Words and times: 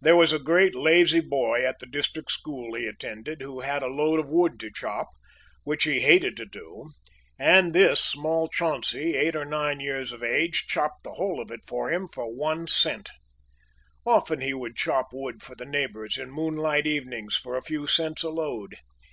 There 0.00 0.14
was 0.14 0.32
a 0.32 0.38
great 0.38 0.76
lazy 0.76 1.18
boy 1.18 1.64
at 1.66 1.80
the 1.80 1.86
district 1.86 2.30
school 2.30 2.74
he 2.76 2.86
attended 2.86 3.42
who 3.42 3.58
had 3.62 3.82
a 3.82 3.88
load 3.88 4.20
of 4.20 4.30
wood 4.30 4.60
to 4.60 4.70
chop, 4.70 5.08
which 5.64 5.82
he 5.82 5.98
hated 5.98 6.36
to 6.36 6.46
do, 6.46 6.92
and 7.40 7.72
this 7.72 7.98
small 7.98 8.46
Chauncey, 8.46 9.16
eight 9.16 9.34
or 9.34 9.44
nine 9.44 9.80
years 9.80 10.12
of 10.12 10.22
age, 10.22 10.68
chopped 10.68 11.02
the 11.02 11.14
whole 11.14 11.40
of 11.40 11.50
it 11.50 11.62
for 11.66 11.90
him 11.90 12.06
for 12.06 12.32
one 12.32 12.68
cent! 12.68 13.10
Often 14.06 14.42
he 14.42 14.54
would 14.54 14.76
chop 14.76 15.08
wood 15.12 15.42
for 15.42 15.56
the 15.56 15.66
neighbors 15.66 16.18
in 16.18 16.30
moonlight 16.30 16.86
evenings 16.86 17.34
for 17.34 17.56
a 17.56 17.60
few 17.62 17.88
cents 17.88 18.22
a 18.22 18.30
load. 18.30 18.76